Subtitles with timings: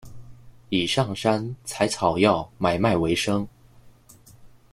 [0.69, 3.47] 以上山采草药买卖为生。